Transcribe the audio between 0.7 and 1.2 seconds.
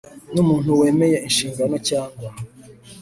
wemeye